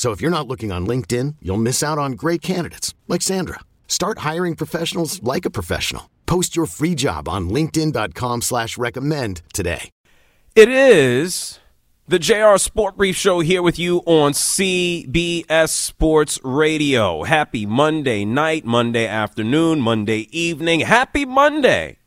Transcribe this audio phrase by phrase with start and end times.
[0.00, 3.60] So if you're not looking on LinkedIn, you'll miss out on great candidates like Sandra.
[3.86, 6.08] Start hiring professionals like a professional.
[6.24, 9.90] Post your free job on LinkedIn.com slash recommend today.
[10.56, 11.58] It is
[12.08, 17.24] the JR Sport Brief Show here with you on CBS Sports Radio.
[17.24, 20.80] Happy Monday night, Monday afternoon, Monday evening.
[20.80, 21.98] Happy Monday.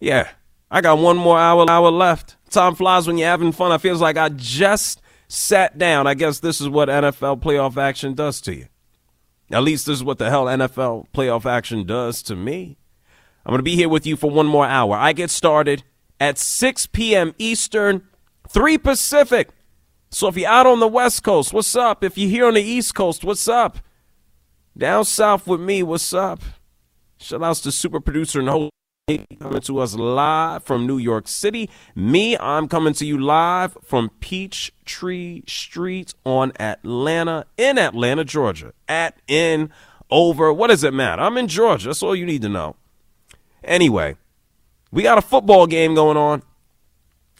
[0.00, 0.30] Yeah,
[0.70, 2.36] I got one more hour hour left.
[2.48, 3.72] Time flies when you're having fun.
[3.72, 6.06] I feels like I just sat down.
[6.06, 8.66] I guess this is what NFL playoff action does to you.
[9.50, 12.78] At least this is what the hell NFL playoff action does to me.
[13.44, 14.96] I'm going to be here with you for one more hour.
[14.96, 15.84] I get started
[16.18, 17.34] at 6 p.m.
[17.38, 18.02] Eastern,
[18.48, 19.50] 3 Pacific.
[20.10, 22.02] So if you're out on the West Coast, what's up?
[22.02, 23.78] If you're here on the East Coast, what's up?
[24.76, 26.42] Down south with me, what's up?
[27.18, 28.72] Shout outs to super producer and host
[29.38, 31.70] coming to us live from New York City.
[31.94, 38.72] Me, I'm coming to you live from Peachtree Street on Atlanta, in Atlanta, Georgia.
[38.88, 39.70] At, in,
[40.10, 41.22] over, what does it matter?
[41.22, 41.86] I'm in Georgia.
[41.86, 42.74] That's all you need to know.
[43.62, 44.16] Anyway,
[44.90, 46.42] we got a football game going on.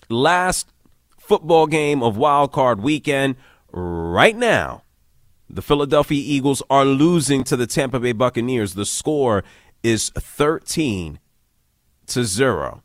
[0.08, 0.68] Last
[1.18, 3.34] football game of wild card weekend.
[3.72, 4.84] Right now,
[5.50, 8.74] the Philadelphia Eagles are losing to the Tampa Bay Buccaneers.
[8.74, 9.42] The score
[9.82, 11.18] is 13
[12.08, 12.82] to zero.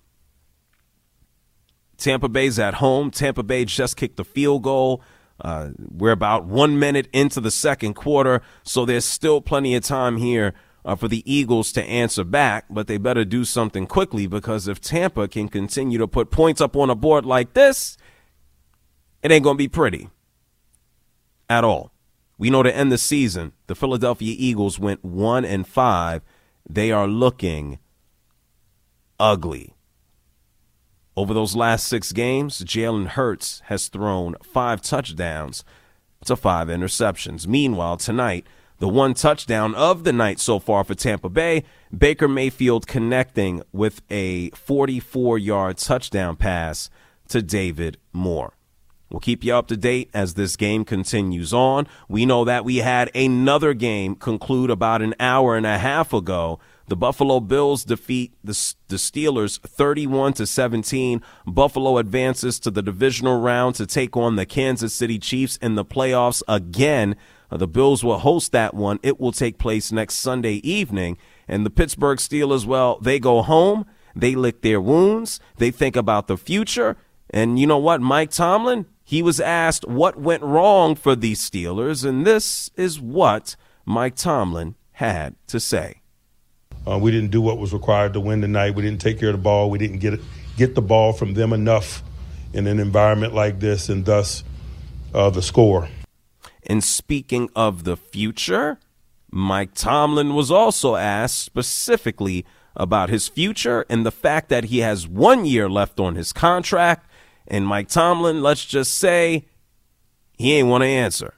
[1.97, 3.11] Tampa Bay's at home.
[3.11, 5.01] Tampa Bay just kicked the field goal.
[5.39, 10.17] Uh, we're about one minute into the second quarter, so there's still plenty of time
[10.17, 10.53] here
[10.85, 14.79] uh, for the Eagles to answer back, but they better do something quickly because if
[14.79, 17.97] Tampa can continue to put points up on a board like this,
[19.23, 20.09] it ain't going to be pretty
[21.49, 21.91] at all.
[22.38, 26.21] We know to end the season, the Philadelphia Eagles went 1 and 5.
[26.67, 27.77] They are looking
[29.21, 29.75] ugly.
[31.15, 35.63] Over those last six games, Jalen Hurts has thrown five touchdowns
[36.25, 37.45] to five interceptions.
[37.45, 38.47] Meanwhile, tonight,
[38.79, 41.63] the one touchdown of the night so far for Tampa Bay,
[41.95, 46.89] Baker Mayfield connecting with a 44 yard touchdown pass
[47.27, 48.55] to David Moore.
[49.11, 51.85] We'll keep you up to date as this game continues on.
[52.07, 56.59] We know that we had another game conclude about an hour and a half ago
[56.88, 61.22] the Buffalo Bills defeat the, the Steelers 31 to 17.
[61.46, 65.86] Buffalo advances to the divisional round to take on the Kansas City Chiefs in the
[65.86, 67.16] playoffs again.
[67.50, 69.00] Uh, the Bills will host that one.
[69.03, 71.18] It will take place next Sunday evening.
[71.47, 73.86] And the Pittsburgh Steelers, well, they go home.
[74.16, 75.40] They lick their wounds.
[75.58, 76.98] They think about the future.
[77.30, 78.02] And you know what?
[78.02, 82.06] Mike Tomlin, he was asked what went wrong for these Steelers.
[82.06, 83.56] And this is what
[83.86, 86.00] Mike Tomlin had to say.
[86.88, 88.75] Uh, we didn't do what was required to win tonight.
[88.75, 89.69] We didn't take care of the ball.
[89.69, 90.22] We didn't get it,
[90.58, 92.03] get the ball from them enough
[92.53, 94.44] in an environment like this, and thus
[95.14, 95.88] uh, the score.
[96.66, 98.80] And speaking of the future,
[99.31, 105.08] Mike Tomlin was also asked specifically about his future and the fact that he has
[105.08, 107.09] one year left on his contract.
[107.48, 109.46] And Mike Tomlin, let's just say,
[110.38, 111.36] he ain't want to answer.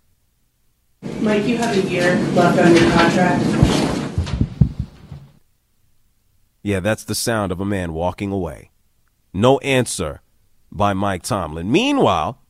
[1.20, 3.63] Mike, you have a year left on your contract.
[6.64, 8.72] Yeah, that's the sound of a man walking away.
[9.34, 10.22] No answer
[10.72, 11.70] by Mike Tomlin.
[11.70, 12.42] Meanwhile,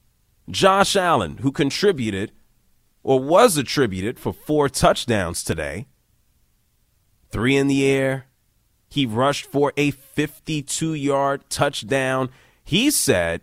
[0.49, 2.31] Josh Allen, who contributed
[3.01, 5.87] or was attributed for four touchdowns today,
[7.31, 8.27] three in the air,
[8.87, 12.29] he rushed for a 52 yard touchdown.
[12.63, 13.41] He said,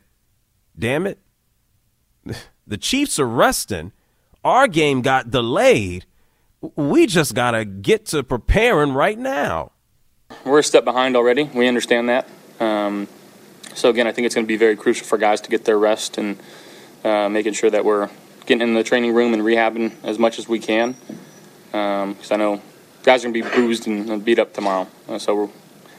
[0.78, 1.18] Damn it,
[2.66, 3.90] the Chiefs are resting.
[4.44, 6.06] Our game got delayed.
[6.76, 9.72] We just got to get to preparing right now
[10.44, 11.44] we're a step behind already.
[11.44, 12.28] We understand that.
[12.58, 13.08] Um,
[13.74, 15.78] so again, I think it's going to be very crucial for guys to get their
[15.78, 16.38] rest and
[17.04, 18.10] uh, making sure that we're
[18.46, 20.96] getting in the training room and rehabbing as much as we can.
[21.66, 22.62] because um, I know
[23.02, 24.88] guys are going to be bruised and beat up tomorrow.
[25.08, 25.50] Uh, so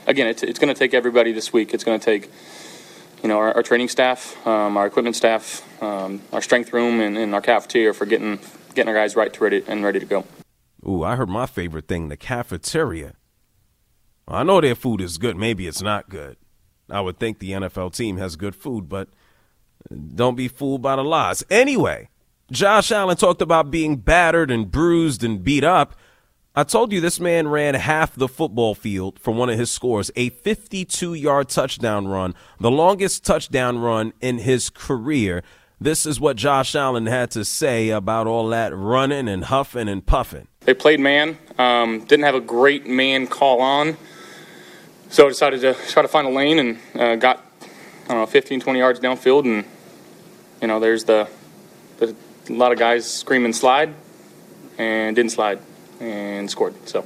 [0.07, 1.73] again, it's, it's going to take everybody this week.
[1.73, 2.29] It's going to take
[3.23, 7.17] you know our, our training staff, um, our equipment staff, um, our strength room, and,
[7.17, 8.39] and, our cafeteria for getting
[8.73, 10.25] getting our guys right to ready and ready to go.
[10.87, 13.13] Ooh, I heard my favorite thing: the cafeteria.
[14.31, 15.35] I know their food is good.
[15.35, 16.37] Maybe it's not good.
[16.89, 19.09] I would think the NFL team has good food, but
[20.15, 21.43] don't be fooled by the lies.
[21.49, 22.09] Anyway,
[22.51, 25.95] Josh Allen talked about being battered and bruised and beat up.
[26.53, 30.11] I told you this man ran half the football field for one of his scores,
[30.17, 35.43] a 52 yard touchdown run, the longest touchdown run in his career.
[35.79, 40.05] This is what Josh Allen had to say about all that running and huffing and
[40.05, 40.47] puffing.
[40.59, 43.97] They played man, um, didn't have a great man call on,
[45.11, 47.45] so I decided to try to find a lane and uh, got,
[48.05, 49.65] I don't know, 15, 20 yards downfield, and,
[50.61, 51.27] you know, there's the,
[51.97, 52.15] the
[52.49, 53.93] a lot of guys screaming slide
[54.77, 55.59] and didn't slide
[55.99, 56.73] and scored.
[56.87, 57.05] So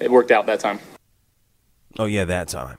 [0.00, 0.80] it worked out that time.
[1.98, 2.78] Oh, yeah, that time.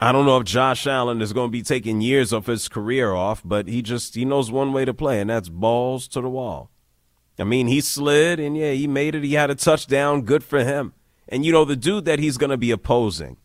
[0.00, 3.12] I don't know if Josh Allen is going to be taking years of his career
[3.12, 6.28] off, but he just he knows one way to play, and that's balls to the
[6.28, 6.70] wall.
[7.38, 9.22] I mean, he slid, and yeah, he made it.
[9.22, 10.22] He had a touchdown.
[10.22, 10.92] Good for him.
[11.28, 13.36] And you know, the dude that he's going to be opposing,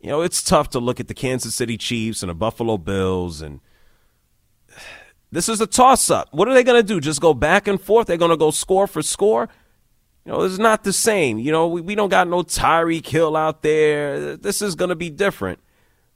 [0.00, 3.40] you know, it's tough to look at the Kansas City Chiefs and the Buffalo Bills
[3.40, 3.60] and
[5.32, 6.28] this is a toss up.
[6.32, 7.00] What are they going to do?
[7.00, 8.06] Just go back and forth?
[8.06, 9.48] They're going to go score for score?
[10.24, 11.38] You know, it's not the same.
[11.38, 14.36] You know, we, we don't got no Tyreek Hill out there.
[14.36, 15.58] This is going to be different,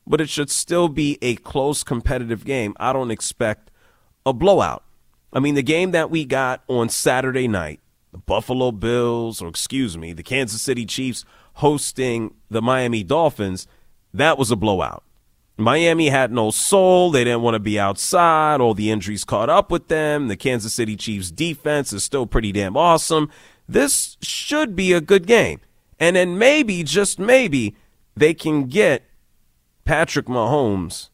[0.06, 2.74] but it should still be a close competitive game.
[2.78, 3.70] I don't expect
[4.24, 4.84] a blowout.
[5.32, 7.80] I mean, the game that we got on Saturday night,
[8.16, 11.24] the Buffalo Bills, or excuse me, the Kansas City Chiefs
[11.54, 13.66] hosting the Miami Dolphins,
[14.14, 15.04] that was a blowout.
[15.58, 17.10] Miami had no soul.
[17.10, 18.60] They didn't want to be outside.
[18.60, 20.28] All the injuries caught up with them.
[20.28, 23.30] The Kansas City Chiefs defense is still pretty damn awesome.
[23.68, 25.60] This should be a good game.
[25.98, 27.74] And then maybe, just maybe,
[28.14, 29.04] they can get
[29.84, 31.08] Patrick Mahomes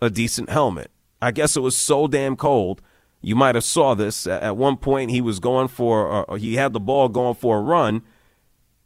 [0.00, 0.90] a decent helmet.
[1.20, 2.82] I guess it was so damn cold.
[3.20, 5.10] You might have saw this at one point.
[5.10, 8.02] He was going for, he had the ball going for a run,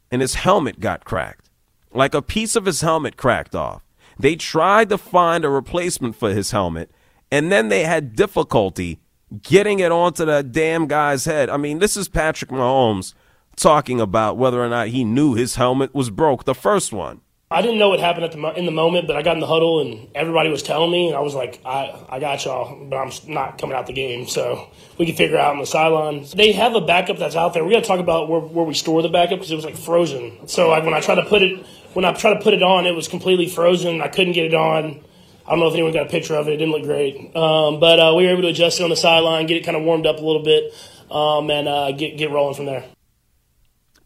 [0.09, 1.49] and his helmet got cracked,
[1.93, 3.83] like a piece of his helmet cracked off.
[4.17, 6.91] They tried to find a replacement for his helmet,
[7.31, 8.99] and then they had difficulty
[9.41, 11.49] getting it onto the damn guy's head.
[11.49, 13.13] I mean, this is Patrick Mahomes
[13.55, 17.21] talking about whether or not he knew his helmet was broke, the first one.
[17.51, 19.47] I didn't know what happened at the in the moment, but I got in the
[19.47, 22.95] huddle and everybody was telling me, and I was like, I, I got y'all, but
[22.95, 26.31] I'm not coming out the game, so we can figure out on the sidelines.
[26.31, 27.65] They have a backup that's out there.
[27.65, 29.75] We got to talk about where, where we store the backup because it was like
[29.75, 30.47] frozen.
[30.47, 32.85] So like when I try to put it when I tried to put it on,
[32.85, 34.01] it was completely frozen.
[34.01, 35.03] I couldn't get it on.
[35.45, 36.53] I don't know if anyone got a picture of it.
[36.53, 38.95] It didn't look great, um, but uh, we were able to adjust it on the
[38.95, 40.73] sideline, get it kind of warmed up a little bit,
[41.11, 42.85] um, and uh, get get rolling from there.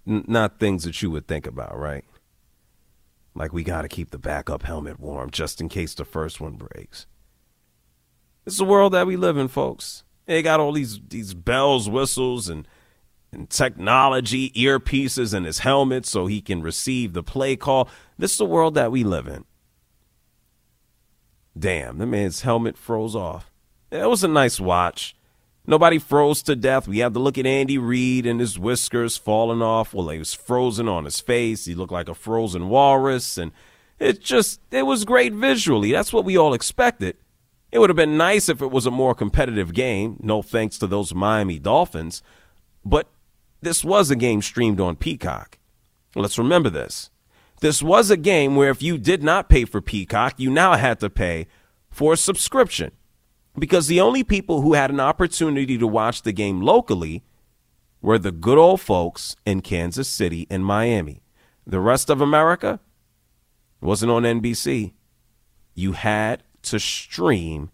[0.07, 2.05] Not things that you would think about, right?
[3.35, 6.55] Like we got to keep the backup helmet warm just in case the first one
[6.55, 7.05] breaks.
[8.45, 10.03] It's the world that we live in, folks.
[10.25, 12.67] They got all these these bells, whistles, and
[13.31, 17.89] and technology, earpieces in his helmet so he can receive the play call.
[18.17, 19.43] This is the world that we live in.
[21.57, 23.51] Damn, the man's helmet froze off.
[23.91, 25.15] It was a nice watch.
[25.67, 26.87] Nobody froze to death.
[26.87, 29.93] We had to look at Andy Reid and his whiskers falling off.
[29.93, 31.65] Well, he was frozen on his face.
[31.65, 33.37] He looked like a frozen walrus.
[33.37, 33.51] And
[33.99, 35.91] it just, it was great visually.
[35.91, 37.17] That's what we all expected.
[37.71, 40.17] It would have been nice if it was a more competitive game.
[40.21, 42.21] No thanks to those Miami Dolphins.
[42.85, 43.09] But
[43.61, 45.57] this was a game streamed on Peacock.
[46.15, 47.09] Let's remember this.
[47.61, 50.99] This was a game where if you did not pay for Peacock, you now had
[50.99, 51.47] to pay
[51.89, 52.91] for a subscription.
[53.57, 57.23] Because the only people who had an opportunity to watch the game locally
[58.01, 61.21] were the good old folks in Kansas City and Miami.
[61.65, 62.79] The rest of America
[63.81, 64.93] wasn't on NBC.
[65.73, 67.71] You had to stream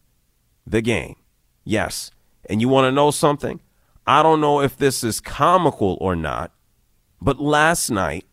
[0.65, 1.15] the game.
[1.63, 2.11] Yes.
[2.49, 3.59] And you want to know something?
[4.05, 6.51] I don't know if this is comical or not,
[7.21, 8.25] but last night,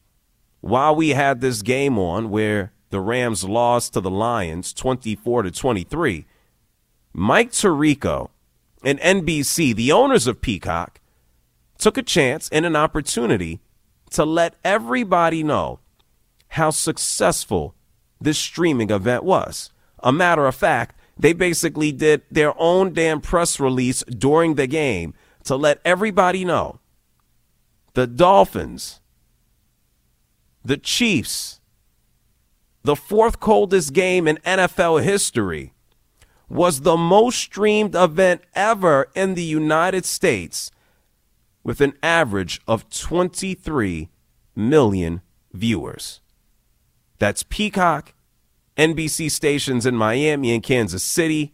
[0.61, 5.51] while we had this game on where the Rams lost to the Lions 24 to
[5.51, 6.27] 23,
[7.13, 8.31] Mike Tirico
[8.85, 11.01] and NBC, the owners of Peacock,
[11.79, 13.61] took a chance and an opportunity
[14.11, 15.81] to let everybody know
[16.49, 17.75] how successful
[18.21, 19.71] this streaming event was.
[20.01, 25.15] A matter of fact, they basically did their own damn press release during the game
[25.45, 26.79] to let everybody know
[27.95, 29.01] the Dolphins,
[30.65, 31.61] the Chiefs,
[32.83, 35.73] the fourth coldest game in NFL history,
[36.49, 40.71] was the most streamed event ever in the United States.
[41.65, 44.09] with an average of 23
[44.57, 45.21] million
[45.53, 46.23] viewers.
[47.19, 48.15] That's Peacock,
[48.79, 51.53] NBC stations in Miami and Kansas City,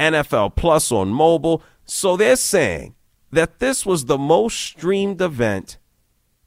[0.00, 1.62] NFL Plus on mobile.
[1.84, 2.96] So they're saying
[3.30, 5.78] that this was the most streamed event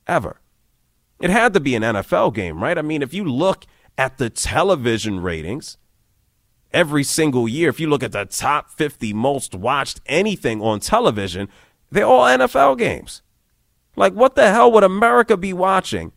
[0.05, 0.41] ever.
[1.21, 2.77] It had to be an NFL game, right?
[2.77, 3.65] I mean, if you look
[3.97, 5.77] at the television ratings
[6.71, 11.49] every single year, if you look at the top 50 most watched anything on television,
[11.91, 13.21] they're all NFL games.
[13.95, 16.11] Like, what the hell would America be watching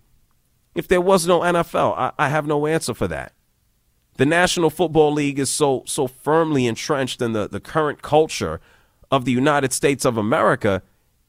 [0.74, 1.96] if there was no NFL?
[1.96, 3.32] I, I have no answer for that.
[4.18, 8.60] The National Football League is so so firmly entrenched in the, the current culture
[9.10, 10.82] of the United States of America,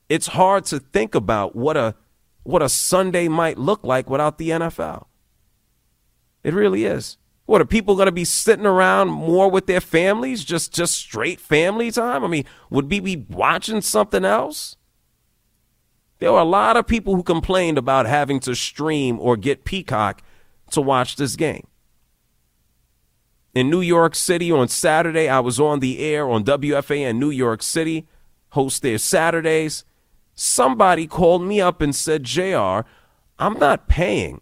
[0.09, 1.95] it's hard to think about what a
[2.43, 5.05] what a Sunday might look like without the NFL.
[6.43, 7.17] It really is.
[7.45, 11.39] What are people going to be sitting around more with their families, just just straight
[11.39, 12.23] family time?
[12.23, 14.77] I mean, would we be watching something else?
[16.19, 20.21] There were a lot of people who complained about having to stream or get Peacock
[20.71, 21.67] to watch this game.
[23.53, 27.61] In New York City on Saturday, I was on the air on WFAN New York
[27.61, 28.07] City,
[28.51, 29.83] host their Saturdays.
[30.33, 32.87] Somebody called me up and said, JR,
[33.37, 34.41] I'm not paying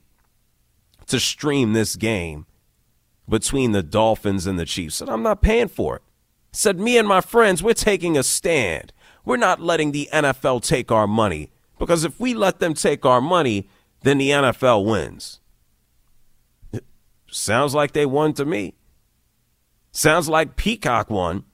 [1.08, 2.46] to stream this game
[3.32, 4.98] between the Dolphins and the Chiefs.
[4.98, 6.02] Said, I'm not paying for it.
[6.52, 8.92] Said, me and my friends, we're taking a stand.
[9.24, 13.22] We're not letting the NFL take our money because if we let them take our
[13.22, 13.70] money,
[14.02, 15.40] then the NFL wins.
[17.32, 18.74] sounds like they won to me.
[19.92, 21.46] Sounds like Peacock won.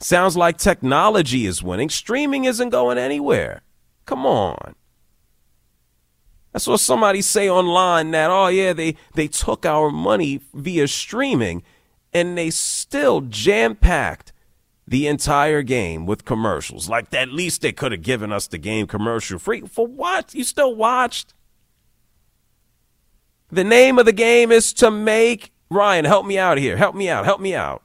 [0.00, 1.90] Sounds like technology is winning.
[1.90, 3.62] Streaming isn't going anywhere.
[4.06, 4.74] Come on.
[6.54, 11.62] I saw somebody say online that, oh, yeah, they, they took our money via streaming
[12.12, 14.32] and they still jam packed
[14.86, 16.88] the entire game with commercials.
[16.88, 19.62] Like, at least they could have given us the game commercial free.
[19.62, 20.34] For what?
[20.34, 21.32] You still watched?
[23.50, 25.52] The name of the game is to make.
[25.70, 26.76] Ryan, help me out here.
[26.76, 27.24] Help me out.
[27.24, 27.82] Help me out.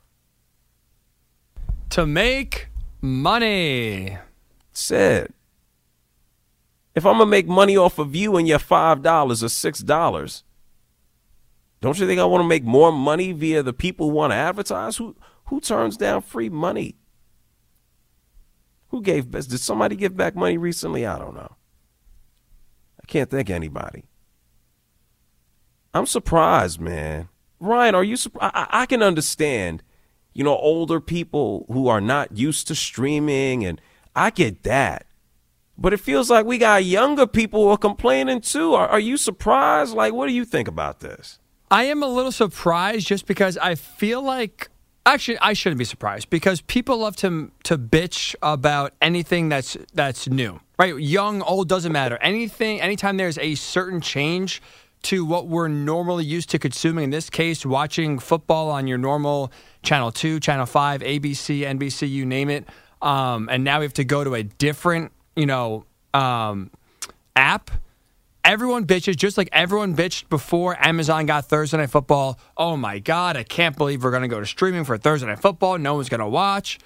[1.92, 2.68] To make
[3.02, 4.18] money.
[4.74, 5.34] Said
[6.98, 10.44] if I'm gonna make money off of you and your five dollars or six dollars,
[11.80, 14.36] don't you think I want to make more money via the people who want to
[14.36, 14.98] advertise?
[14.98, 16.96] Who who turns down free money?
[18.88, 19.52] Who gave best?
[19.52, 21.06] did somebody give back money recently?
[21.06, 21.56] I don't know.
[23.00, 24.06] I can't think anybody.
[25.94, 27.30] I'm surprised, man.
[27.60, 28.56] Ryan, are you surprised?
[28.56, 29.84] I, I can understand,
[30.34, 33.80] you know, older people who are not used to streaming, and
[34.16, 35.07] I get that.
[35.78, 38.74] But it feels like we got younger people who are complaining too.
[38.74, 39.94] Are, are, you surprised?
[39.94, 41.40] Like, what do you think about this?
[41.70, 44.70] I am a little surprised just because I feel like.
[45.06, 50.28] Actually, I shouldn't be surprised because people love to to bitch about anything that's that's
[50.28, 50.98] new, right?
[50.98, 52.18] Young, old doesn't matter.
[52.22, 54.62] Anything, anytime there's a certain change
[55.04, 57.06] to what we're normally used to consuming.
[57.06, 59.52] In this case, watching football on your normal
[59.84, 62.68] channel two, channel five, ABC, NBC, you name it.
[63.02, 66.72] Um, and now we have to go to a different you know, um,
[67.36, 67.72] app,
[68.44, 72.40] everyone bitches just like everyone bitched before Amazon got Thursday Night Football.
[72.58, 75.40] Oh my God, I can't believe we're going to go to streaming for Thursday Night
[75.40, 75.78] Football.
[75.78, 76.80] No one's going to watch.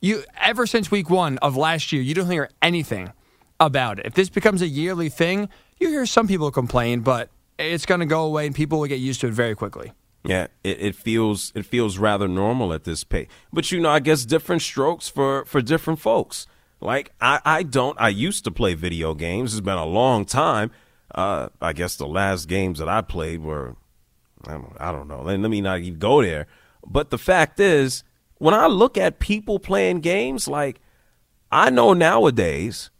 [0.00, 3.12] You ever since week one of last year, you don't hear anything
[3.58, 4.06] about it.
[4.06, 5.48] If this becomes a yearly thing,
[5.80, 9.00] you hear some people complain, but it's going to go away and people will get
[9.00, 9.92] used to it very quickly.
[10.24, 13.28] Yeah, it, it feels it feels rather normal at this pace.
[13.52, 16.46] But you know, I guess different strokes for for different folks.
[16.80, 18.00] Like I, I don't.
[18.00, 19.52] I used to play video games.
[19.52, 20.70] It's been a long time.
[21.14, 23.76] Uh, I guess the last games that I played were,
[24.46, 25.22] I don't, I don't know.
[25.22, 26.46] Let, let me not even go there.
[26.86, 28.04] But the fact is,
[28.36, 30.80] when I look at people playing games, like
[31.50, 32.90] I know nowadays,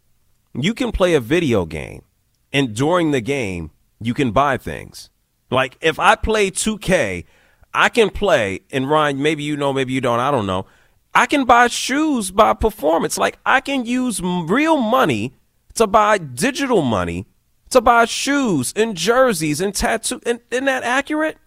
[0.55, 2.03] you can play a video game,
[2.53, 3.71] and during the game,
[4.01, 5.11] you can buy things.
[5.51, 7.25] Like if I play 2K,
[7.73, 10.67] I can play, and Ryan, maybe you know, maybe you don't, I don't know.
[11.15, 13.19] I can buy shoes by performance.
[13.19, 15.35] Like I can use real money
[15.75, 17.27] to buy digital money
[17.71, 20.21] to buy shoes and jerseys and tattoos.
[20.25, 21.39] And, isn't that accurate?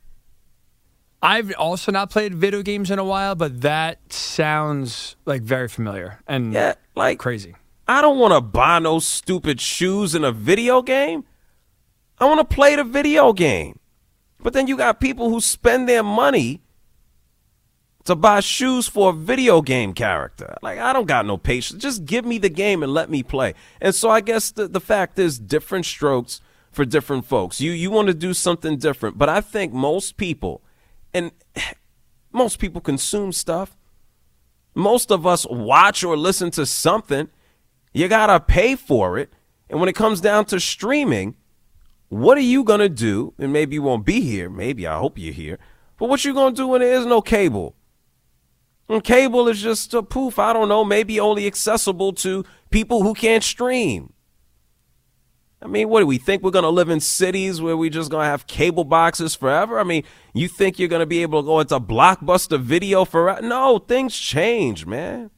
[1.21, 6.19] I've also not played video games in a while, but that sounds like very familiar
[6.27, 7.55] and yeah, like crazy.
[7.87, 11.25] I don't want to buy no stupid shoes in a video game.
[12.19, 13.79] I want to play the video game.
[14.41, 16.61] But then you got people who spend their money
[18.05, 20.55] to buy shoes for a video game character.
[20.61, 21.81] Like, I don't got no patience.
[21.81, 23.53] Just give me the game and let me play.
[23.79, 26.41] And so I guess the, the fact is different strokes
[26.71, 27.61] for different folks.
[27.61, 29.17] You, you want to do something different.
[29.17, 30.61] But I think most people,
[31.13, 31.31] and
[32.31, 33.77] most people consume stuff.
[34.73, 37.29] Most of us watch or listen to something.
[37.93, 39.31] You got to pay for it.
[39.69, 41.35] And when it comes down to streaming,
[42.07, 43.33] what are you going to do?
[43.37, 44.49] And maybe you won't be here.
[44.49, 45.59] Maybe I hope you're here.
[45.97, 47.75] But what you going to do when there is no cable?
[48.89, 50.37] And cable is just a poof.
[50.37, 50.83] I don't know.
[50.83, 54.13] Maybe only accessible to people who can't stream.
[55.63, 58.09] I mean, what do we think we're going to live in cities where we just
[58.09, 59.79] going to have cable boxes forever?
[59.79, 63.41] I mean, you think you're going to be able to go into blockbuster video forever?
[63.41, 65.29] No, things change, man.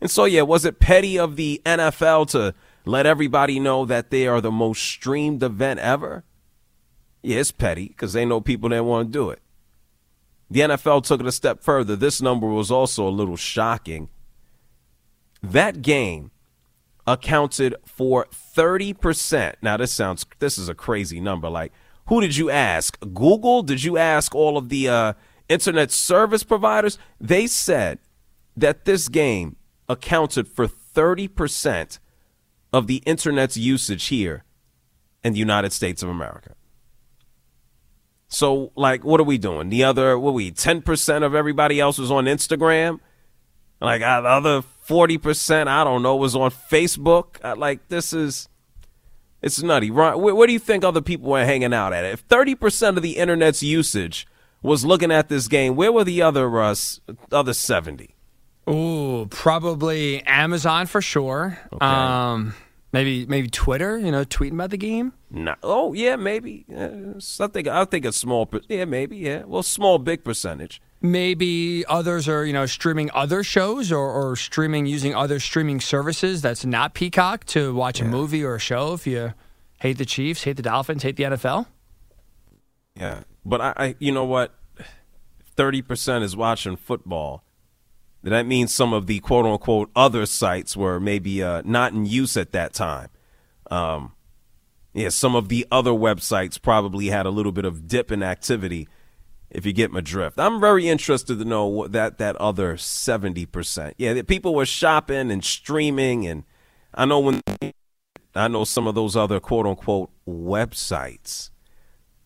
[0.00, 4.26] And so, yeah, was it petty of the NFL to let everybody know that they
[4.26, 6.24] are the most streamed event ever?
[7.22, 9.40] Yeah, it's petty because they know people that want to do it.
[10.52, 11.96] The NFL took it a step further.
[11.96, 14.10] This number was also a little shocking.
[15.42, 16.30] That game
[17.06, 19.54] accounted for 30%.
[19.62, 21.48] Now this sounds this is a crazy number.
[21.48, 21.72] Like
[22.08, 23.00] who did you ask?
[23.00, 23.62] Google?
[23.62, 25.12] Did you ask all of the uh,
[25.48, 26.98] internet service providers?
[27.18, 27.98] They said
[28.54, 29.56] that this game
[29.88, 31.98] accounted for 30%
[32.74, 34.44] of the internet's usage here
[35.24, 36.56] in the United States of America.
[38.32, 39.68] So, like, what are we doing?
[39.68, 42.98] The other, what we, 10% of everybody else was on Instagram?
[43.78, 47.58] Like, the other 40%, I don't know, was on Facebook.
[47.58, 48.48] Like, this is,
[49.42, 49.90] it's nutty.
[49.90, 52.06] Where, where do you think other people were hanging out at?
[52.06, 54.26] If 30% of the internet's usage
[54.62, 56.74] was looking at this game, where were the other, uh,
[57.30, 58.14] other 70?
[58.66, 61.58] Ooh, probably Amazon for sure.
[61.70, 61.84] Okay.
[61.84, 62.54] Um,
[62.92, 63.98] maybe maybe Twitter.
[63.98, 65.12] You know, tweeting about the game.
[65.30, 65.54] No.
[65.62, 66.64] Oh yeah, maybe.
[66.74, 68.48] Uh, I think I think a small.
[68.68, 69.16] Yeah, maybe.
[69.16, 69.42] Yeah.
[69.44, 70.80] Well, small, big percentage.
[71.00, 76.42] Maybe others are you know streaming other shows or, or streaming using other streaming services
[76.42, 78.06] that's not Peacock to watch yeah.
[78.06, 78.94] a movie or a show.
[78.94, 79.32] If you
[79.80, 81.66] hate the Chiefs, hate the Dolphins, hate the NFL.
[82.94, 84.54] Yeah, but I, I you know what,
[85.56, 87.42] thirty percent is watching football
[88.30, 92.36] that means some of the quote unquote other sites were maybe uh, not in use
[92.36, 93.08] at that time.
[93.70, 94.12] Um,
[94.94, 98.88] yeah, some of the other websites probably had a little bit of dip in activity.
[99.50, 103.44] If you get my drift, I'm very interested to know what that that other seventy
[103.44, 103.94] percent.
[103.98, 106.44] Yeah, people were shopping and streaming, and
[106.94, 107.42] I know when
[108.34, 111.50] I know some of those other quote unquote websites.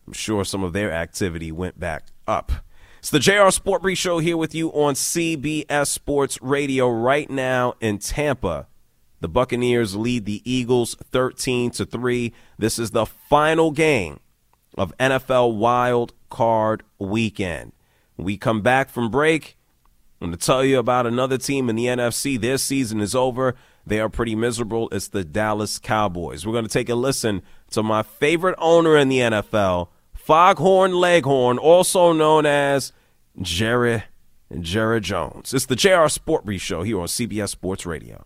[0.05, 2.51] I'm sure some of their activity went back up.
[2.99, 7.75] It's the JR Sport Brief Show here with you on CBS Sports Radio right now
[7.79, 8.67] in Tampa.
[9.21, 12.33] The Buccaneers lead the Eagles 13 to 3.
[12.57, 14.19] This is the final game
[14.77, 17.71] of NFL Wild Card Weekend.
[18.15, 19.57] When we come back from break,
[20.19, 22.39] I'm going to tell you about another team in the NFC.
[22.39, 23.53] Their season is over.
[23.85, 24.89] They are pretty miserable.
[24.91, 26.45] It's the Dallas Cowboys.
[26.45, 29.89] We're going to take a listen to my favorite owner in the NFL,
[30.27, 32.91] Foghorn Leghorn, also known as
[33.41, 34.03] Jerry
[34.59, 35.53] Jerry Jones.
[35.53, 38.25] It's the JR Sport Brief Show here on CBS Sports Radio.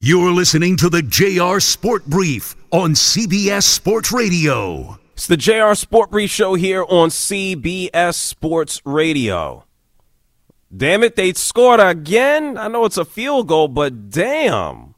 [0.00, 4.96] You're listening to the JR Sport Brief on CBS Sports Radio.
[5.14, 9.64] It's the JR Sport Brief show here on CBS Sports Radio.
[10.74, 12.56] Damn it, they scored again.
[12.56, 14.94] I know it's a field goal, but damn.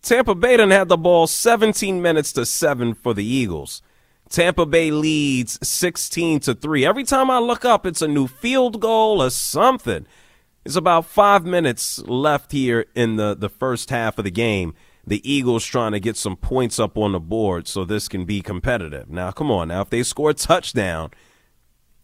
[0.00, 3.82] Tampa Bay done had the ball 17 minutes to 7 for the Eagles.
[4.30, 6.86] Tampa Bay leads 16 to 3.
[6.86, 10.06] Every time I look up, it's a new field goal or something.
[10.64, 14.74] It's about five minutes left here in the, the first half of the game.
[15.06, 18.40] the Eagles trying to get some points up on the board so this can be
[18.40, 19.10] competitive.
[19.10, 19.68] Now, come on.
[19.68, 21.10] Now, if they score a touchdown,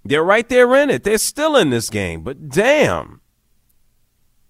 [0.04, 1.04] they're right there in it.
[1.04, 2.22] They're still in this game.
[2.22, 3.20] But damn.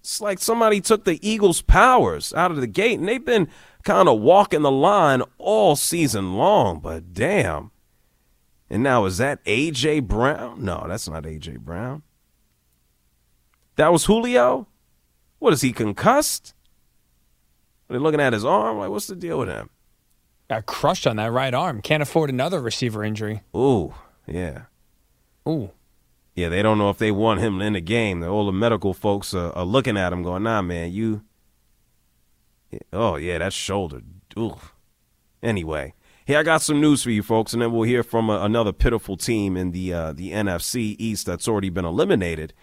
[0.01, 3.47] It's like somebody took the Eagles' powers out of the gate, and they've been
[3.83, 6.79] kind of walking the line all season long.
[6.79, 7.71] But damn.
[8.69, 9.99] And now, is that A.J.
[10.01, 10.63] Brown?
[10.63, 11.57] No, that's not A.J.
[11.57, 12.03] Brown.
[13.81, 14.67] That was Julio?
[15.39, 16.53] What is he concussed?
[17.89, 18.77] Are they looking at his arm?
[18.77, 19.71] Like, what's the deal with him?
[20.51, 21.81] Got crushed on that right arm.
[21.81, 23.41] Can't afford another receiver injury.
[23.57, 23.95] Ooh,
[24.27, 24.65] yeah.
[25.49, 25.71] Ooh.
[26.35, 28.19] Yeah, they don't know if they want him in the game.
[28.19, 31.23] The all the medical folks are, are looking at him going, nah, man, you.
[32.93, 34.01] Oh, yeah, that shoulder.
[34.37, 34.57] Ooh.
[35.41, 38.41] Anyway, hey, I got some news for you folks, and then we'll hear from a,
[38.41, 42.53] another pitiful team in the uh, the NFC East that's already been eliminated.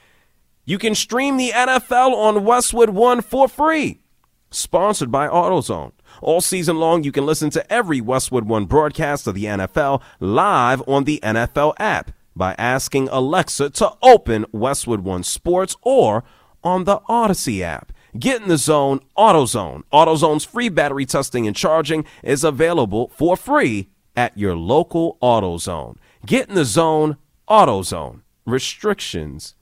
[0.69, 4.03] You can stream the NFL on Westwood One for free.
[4.51, 5.93] Sponsored by AutoZone.
[6.21, 10.87] All season long, you can listen to every Westwood One broadcast of the NFL live
[10.87, 16.23] on the NFL app by asking Alexa to open Westwood One Sports or
[16.63, 17.91] on the Audacy app.
[18.19, 19.85] Get in the zone, AutoZone.
[19.91, 25.97] AutoZone's free battery testing and charging is available for free at your local AutoZone.
[26.27, 27.17] Get in the zone,
[27.49, 28.21] AutoZone.
[28.45, 29.55] Restrictions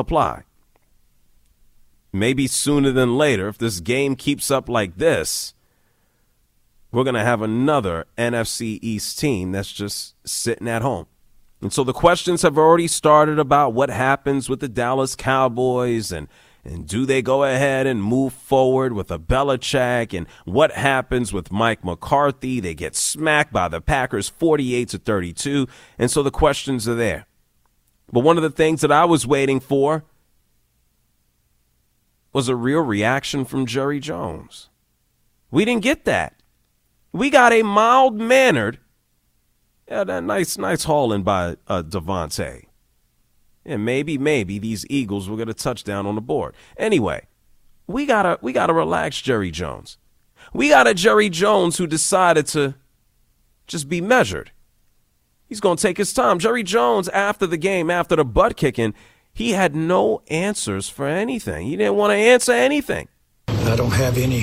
[0.00, 0.42] apply.
[2.12, 5.54] Maybe sooner than later, if this game keeps up like this,
[6.90, 11.06] we're going to have another NFC East team that's just sitting at home.
[11.62, 16.26] And so the questions have already started about what happens with the Dallas Cowboys and
[16.64, 20.16] and do they go ahead and move forward with a Belichick?
[20.16, 22.60] And what happens with Mike McCarthy?
[22.60, 25.66] They get smacked by the Packers 48 to 32.
[25.98, 27.26] And so the questions are there.
[28.12, 30.04] But one of the things that I was waiting for
[32.32, 34.68] was a real reaction from Jerry Jones.
[35.50, 36.34] We didn't get that.
[37.12, 38.78] We got a mild mannered,
[39.88, 42.64] yeah, that nice, nice hauling by uh, DeVonta.
[43.64, 46.54] And maybe, maybe these Eagles will get a touchdown on the board.
[46.76, 47.26] Anyway,
[47.86, 49.98] we gotta, we gotta relax Jerry Jones.
[50.52, 52.74] We got a Jerry Jones who decided to
[53.66, 54.52] just be measured.
[55.50, 56.38] He's going to take his time.
[56.38, 58.94] Jerry Jones, after the game, after the butt kicking,
[59.32, 61.66] he had no answers for anything.
[61.66, 63.08] He didn't want to answer anything.
[63.48, 64.42] I don't have any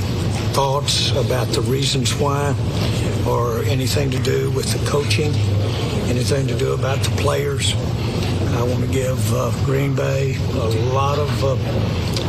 [0.52, 2.54] thoughts about the reasons why
[3.26, 5.34] or anything to do with the coaching,
[6.10, 7.74] anything to do about the players.
[8.58, 11.56] I want to give uh, Green Bay a lot of uh,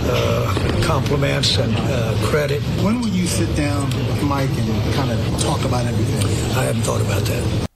[0.05, 2.63] uh, compliments and uh, credit.
[2.85, 6.25] When will you sit down with Mike and kind of talk about everything?
[6.57, 7.68] I haven't thought about that.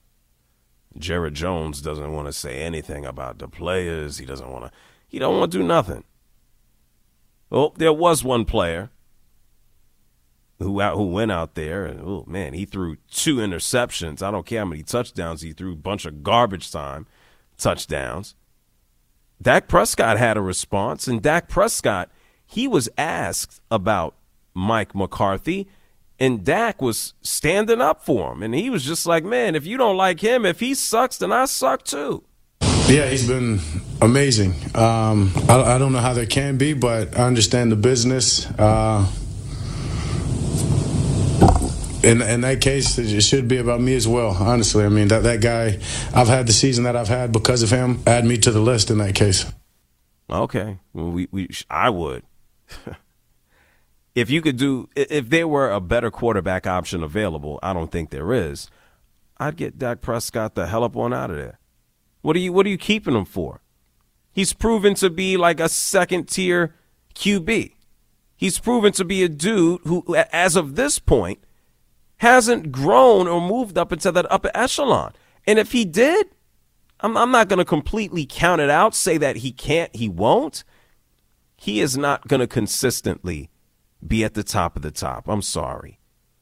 [1.03, 4.19] Jerry Jones doesn't want to say anything about the players.
[4.19, 4.71] He doesn't want to.
[5.09, 6.05] He don't want to do nothing.
[7.51, 8.91] Well, there was one player
[10.59, 14.23] who out who went out there and oh man, he threw two interceptions.
[14.23, 17.07] I don't care how many touchdowns he threw, bunch of garbage time
[17.59, 18.35] touchdowns.
[19.41, 22.11] Dak Prescott had a response, and Dak Prescott
[22.47, 24.15] he was asked about
[24.55, 25.69] Mike McCarthy
[26.18, 28.42] and Dak was standing up for him.
[28.42, 31.33] And he was just like, man, if you don't like him, if he sucks, then
[31.33, 32.25] I suck too.
[32.88, 33.61] Yeah, he's been
[34.01, 34.55] amazing.
[34.75, 38.46] Um, I, I, don't know how there can be, but I understand the business.
[38.59, 39.11] Uh,
[42.03, 44.31] in, in that case, it should be about me as well.
[44.31, 45.79] Honestly, I mean that that guy,
[46.14, 48.03] I've had the season that I've had because of him.
[48.07, 49.46] Add me to the list in that case.
[50.29, 52.25] Okay, well, we we I would.
[54.14, 58.11] if you could do if there were a better quarterback option available, I don't think
[58.11, 58.70] there is.
[59.38, 61.59] I'd get Dak Prescott the hell up on out of there.
[62.20, 63.61] What are you what are you keeping him for?
[64.31, 66.75] He's proven to be like a second tier
[67.14, 67.72] QB.
[68.37, 71.44] He's proven to be a dude who as of this point
[72.18, 75.12] hasn't grown or moved up into that upper echelon.
[75.46, 76.29] And if he did,
[77.01, 80.64] I'm, I'm not going to completely count it out, say that he can't, he won't.
[81.57, 83.51] He is not going to consistently
[84.07, 85.29] be at the top of the top.
[85.29, 85.99] I'm sorry.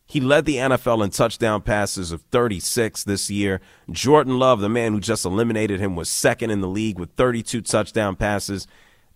[0.06, 3.60] He led the NFL in touchdown passes of 36 this year.
[3.90, 7.60] Jordan Love, the man who just eliminated him, was second in the league with 32
[7.60, 8.66] touchdown passes.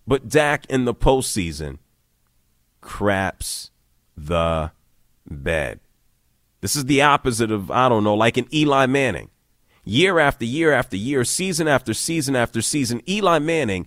[0.07, 1.79] But Dak in the postseason
[2.81, 3.73] craps
[4.17, 4.71] the
[5.29, 5.81] bed.
[6.61, 9.31] This is the opposite of, I don't know, like an Eli Manning.
[9.85, 13.87] Year after year after year, season after season after season, Eli Manning,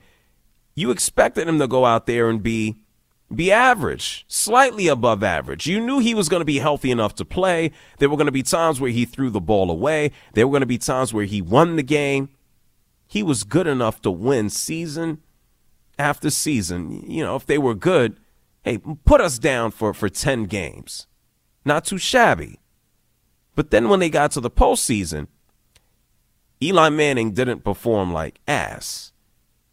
[0.76, 2.76] you expected him to go out there and be
[3.34, 5.68] be average, slightly above average.
[5.68, 7.72] You knew he was going to be healthy enough to play.
[8.00, 10.12] There were going to be times where he threw the ball away.
[10.34, 12.30] There were going to be times where he won the game.
[13.08, 15.22] He was good enough to win season
[16.00, 17.10] after season.
[17.10, 18.18] You know, if they were good,
[18.64, 21.08] hey, put us down for, for 10 games.
[21.66, 22.60] not too shabby.
[23.56, 25.28] But then when they got to the postseason,
[26.62, 29.12] Eli Manning didn't perform like ass.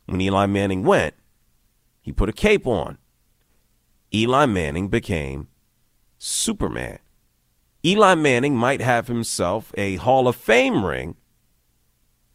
[0.07, 1.15] When Eli Manning went,
[2.01, 2.99] he put a cape on.
[4.15, 5.49] Eli Manning became
[6.19, 7.01] Superman.
[7.85, 11.17] Eli Manning might have himself a Hall of Fame ring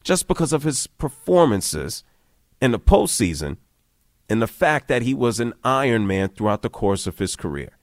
[0.03, 2.03] just because of his performances
[2.61, 3.57] in the postseason
[4.29, 7.77] and the fact that he was an Iron Man throughout the course of his career.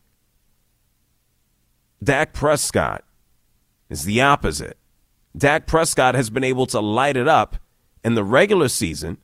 [2.05, 3.03] Dak Prescott
[3.89, 4.77] is the opposite.
[5.37, 7.57] Dak Prescott has been able to light it up
[8.05, 9.17] in the regular season,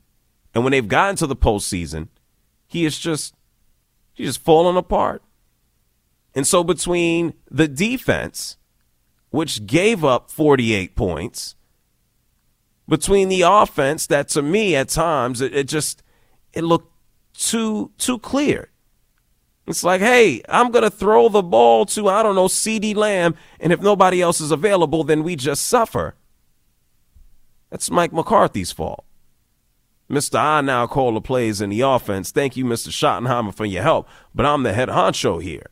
[0.54, 2.08] and when they've gotten to the postseason,
[2.66, 3.34] he is just
[4.12, 5.22] he's just falling apart.
[6.34, 8.56] And so between the defense,
[9.30, 11.54] which gave up 48 points,
[12.88, 16.02] between the offense that to me at times it, it just
[16.52, 16.92] it looked
[17.34, 18.68] too too clear.
[19.66, 23.72] It's like, hey, I'm gonna throw the ball to I don't know CeeDee Lamb, and
[23.72, 26.16] if nobody else is available, then we just suffer.
[27.70, 29.04] That's Mike McCarthy's fault.
[30.12, 30.38] Mr.
[30.38, 32.30] I now call the plays in the offense.
[32.30, 32.90] Thank you, Mr.
[32.90, 35.70] Schottenheimer, for your help, but I'm the head honcho here.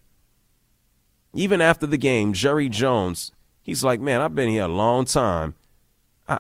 [1.35, 5.55] Even after the game, Jerry Jones, he's like, man, I've been here a long time.
[6.27, 6.39] I,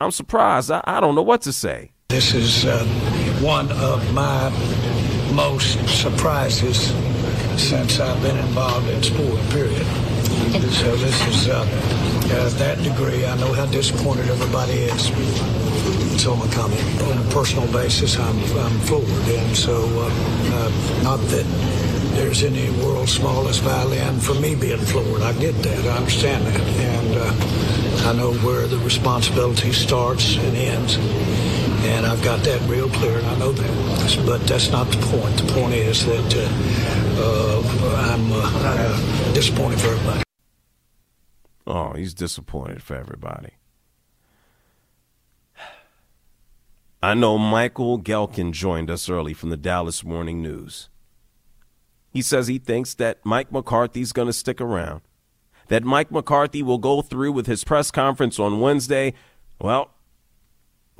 [0.00, 0.72] I'm surprised.
[0.72, 1.92] I, I don't know what to say.
[2.08, 2.84] This is uh,
[3.40, 4.50] one of my
[5.32, 6.92] most surprises
[7.56, 9.86] since I've been involved in sport, period.
[10.48, 13.26] So this is uh, uh, that degree.
[13.26, 15.08] I know how disappointed everybody is.
[16.22, 17.02] So I'm a comment.
[17.02, 19.04] On a personal basis, I'm, I'm floored.
[19.08, 20.08] And so, uh,
[20.54, 21.44] uh, not that
[22.16, 25.20] there's any world's smallest violin for me being floored.
[25.20, 25.84] I get that.
[25.84, 26.60] I understand that.
[26.60, 30.96] And uh, I know where the responsibility starts and ends.
[31.86, 34.26] And I've got that real clear, and I know that.
[34.26, 35.36] But that's not the point.
[35.36, 36.68] The point is that uh,
[37.20, 40.27] uh, I'm uh, disappointed for everybody.
[41.68, 43.50] Oh, he's disappointed for everybody.
[47.02, 50.88] I know Michael Gehlken joined us early from the Dallas Morning News.
[52.10, 55.02] He says he thinks that Mike McCarthy's going to stick around,
[55.68, 59.12] that Mike McCarthy will go through with his press conference on Wednesday.
[59.60, 59.90] Well,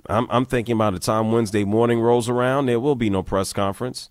[0.07, 3.55] I'm, I'm thinking by the time Wednesday morning rolls around, there will be no press
[3.55, 4.11] conference.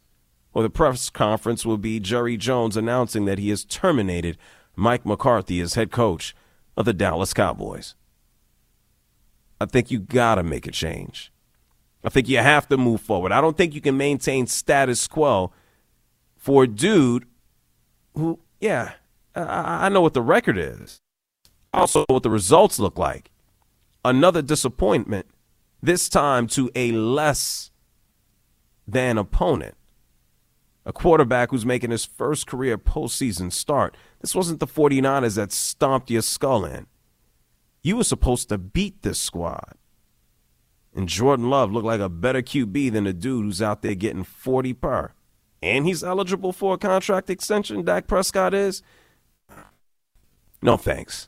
[0.55, 4.39] Or the press conference will be Jerry Jones announcing that he has terminated
[4.75, 6.35] Mike McCarthy as head coach
[6.77, 7.95] of the Dallas Cowboys.
[9.59, 11.31] I think you got to make a change.
[12.03, 13.31] I think you have to move forward.
[13.31, 15.51] I don't think you can maintain status quo
[16.37, 17.25] for a dude
[18.13, 18.93] who, yeah,
[19.35, 21.01] I, I know what the record is.
[21.73, 23.31] Also, what the results look like.
[24.05, 25.25] Another disappointment,
[25.81, 27.71] this time to a less
[28.87, 29.76] than opponent.
[30.87, 33.97] A quarterback who's making his first career postseason start.
[34.21, 36.87] This wasn't the 49ers that stomped your skull in.
[37.83, 39.73] You were supposed to beat this squad.
[40.95, 44.23] And Jordan Love looked like a better QB than the dude who's out there getting
[44.23, 45.11] 40 per.
[45.61, 48.81] And he's eligible for a contract extension, Dak Prescott is.
[50.61, 51.27] No thanks.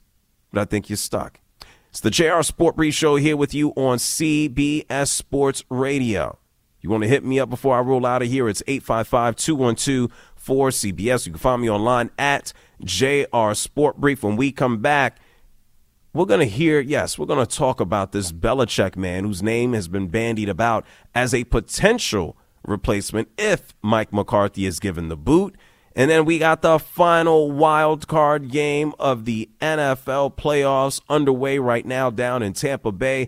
[0.53, 1.41] But I think you're stuck.
[1.89, 6.38] It's the JR Sport Brief Show here with you on CBS Sports Radio.
[6.81, 8.47] You want to hit me up before I roll out of here?
[8.47, 11.25] It's 855 212 4CBS.
[11.25, 14.23] You can find me online at JR Sport Brief.
[14.23, 15.19] When we come back,
[16.13, 19.73] we're going to hear, yes, we're going to talk about this Belichick man whose name
[19.73, 25.55] has been bandied about as a potential replacement if Mike McCarthy is given the boot.
[25.95, 31.85] And then we got the final wild card game of the NFL playoffs underway right
[31.85, 33.27] now down in Tampa Bay.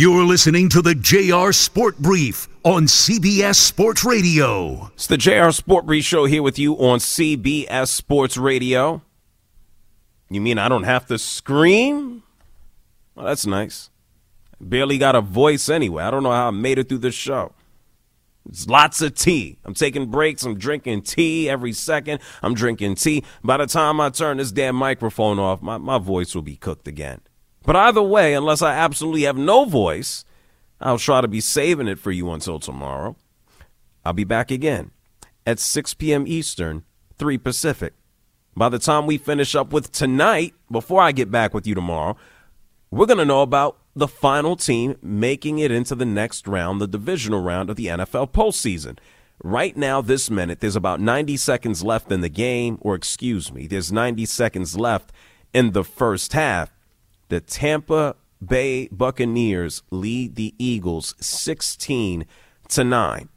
[0.00, 4.92] You're listening to the JR Sport Brief on CBS Sports Radio.
[4.94, 9.02] It's the JR Sport Brief Show here with you on CBS Sports Radio.
[10.30, 12.22] You mean I don't have to scream?
[13.16, 13.90] Well, that's nice.
[14.60, 16.04] Barely got a voice anyway.
[16.04, 17.52] I don't know how I made it through the show.
[18.48, 19.58] It's lots of tea.
[19.64, 20.44] I'm taking breaks.
[20.44, 22.20] I'm drinking tea every second.
[22.40, 23.24] I'm drinking tea.
[23.42, 26.86] By the time I turn this damn microphone off, my, my voice will be cooked
[26.86, 27.20] again.
[27.64, 30.24] But either way, unless I absolutely have no voice,
[30.80, 33.16] I'll try to be saving it for you until tomorrow.
[34.04, 34.92] I'll be back again
[35.46, 36.26] at 6 p.m.
[36.26, 36.84] Eastern,
[37.18, 37.94] 3 Pacific.
[38.56, 42.16] By the time we finish up with tonight, before I get back with you tomorrow,
[42.90, 46.86] we're going to know about the final team making it into the next round, the
[46.86, 48.98] divisional round of the NFL postseason.
[49.42, 53.66] Right now, this minute, there's about 90 seconds left in the game, or excuse me,
[53.66, 55.12] there's 90 seconds left
[55.52, 56.72] in the first half
[57.28, 62.24] the Tampa Bay Buccaneers lead the Eagles 16
[62.68, 63.28] to 9.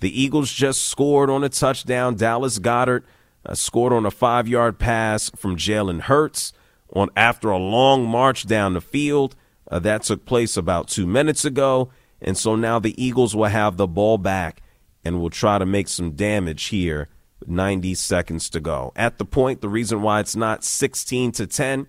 [0.00, 2.14] The Eagles just scored on a touchdown.
[2.14, 3.04] Dallas Goedert
[3.44, 6.52] uh, scored on a 5-yard pass from Jalen Hurts
[6.92, 9.34] on after a long march down the field.
[9.70, 11.90] Uh, that took place about 2 minutes ago,
[12.20, 14.62] and so now the Eagles will have the ball back
[15.04, 17.08] and will try to make some damage here.
[17.46, 18.92] 90 seconds to go.
[18.96, 21.86] At the point, the reason why it's not 16 to 10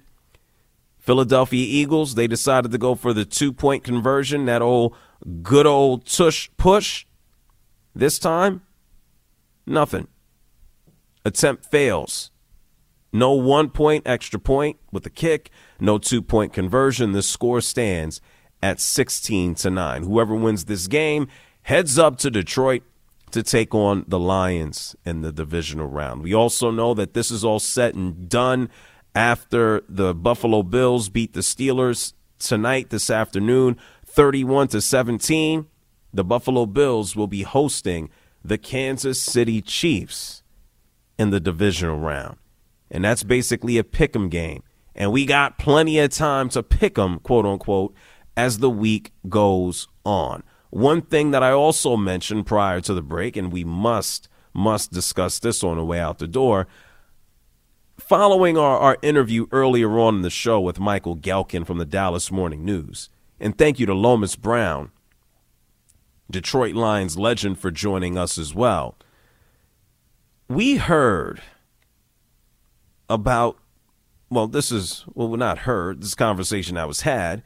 [1.10, 4.96] Philadelphia Eagles, they decided to go for the two point conversion, that old
[5.42, 7.08] good old tush push.
[7.96, 8.62] This time,
[9.66, 10.08] nothing.
[11.26, 12.30] Attempt fails.
[13.12, 17.14] No one point extra point with the kick, no two point conversion.
[17.14, 18.22] The score stands
[18.62, 20.04] at 16 to 9.
[20.04, 21.28] Whoever wins this game
[21.64, 22.84] heads up to Detroit
[23.32, 26.22] to take on the Lions in the divisional round.
[26.22, 28.70] We also know that this is all set and done
[29.16, 35.68] after the Buffalo Bills beat the Steelers tonight this afternoon 31 to 17
[36.14, 38.10] the Buffalo Bills will be hosting
[38.44, 40.44] the Kansas City Chiefs
[41.18, 42.38] in the divisional round.
[42.90, 44.64] And that's basically a pick 'em game.
[44.96, 47.94] And we got plenty of time to pick 'em quote unquote
[48.36, 50.44] as the week goes on.
[50.72, 55.38] One thing that I also mentioned prior to the break and we must must discuss
[55.40, 56.68] this on the way out the door
[58.00, 62.32] Following our, our interview earlier on in the show with Michael Gehlken from the Dallas
[62.32, 63.10] Morning News,
[63.40, 64.92] and thank you to Lomas Brown,
[66.32, 68.96] Detroit Lions legend, for joining us as well.
[70.48, 71.42] We heard
[73.10, 73.58] about,
[74.30, 77.44] well, this is, well, we're not heard, this conversation that was had.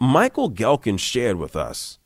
[0.00, 1.98] Michael Gehlken shared with us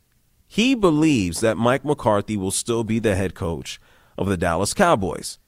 [0.49, 3.79] he believes that Mike McCarthy will still be the head coach
[4.17, 5.39] of the Dallas Cowboys.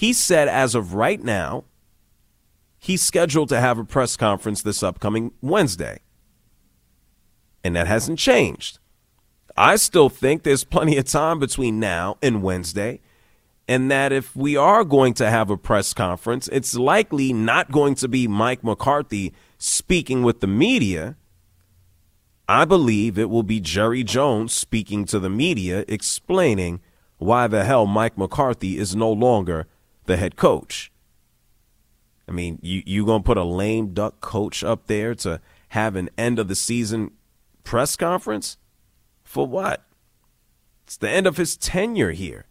[0.00, 1.64] He said, as of right now,
[2.78, 5.98] he's scheduled to have a press conference this upcoming Wednesday.
[7.62, 8.78] And that hasn't changed.
[9.58, 13.00] I still think there's plenty of time between now and Wednesday.
[13.68, 17.94] And that if we are going to have a press conference, it's likely not going
[17.96, 21.16] to be Mike McCarthy speaking with the media.
[22.48, 26.80] I believe it will be Jerry Jones speaking to the media, explaining
[27.18, 29.66] why the hell Mike McCarthy is no longer
[30.10, 30.92] the head coach.
[32.28, 36.10] I mean, you you gonna put a lame duck coach up there to have an
[36.18, 37.12] end of the season
[37.64, 38.58] press conference
[39.22, 39.84] for what?
[40.84, 42.46] It's the end of his tenure here.